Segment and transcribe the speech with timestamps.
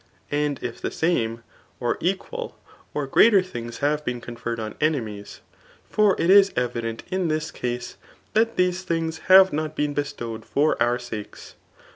[0.31, 1.43] And if the sanEie^
[1.79, 2.53] or equaU
[2.91, 3.43] or greater!
[3.43, 5.41] things have been confen^d on enenoes;
[5.87, 7.97] for it is evident ki i this c^e,
[8.33, 9.77] thiat> Aese choigs have .not.
[9.77, 11.53] beeb bestOD^ed £br our sakes.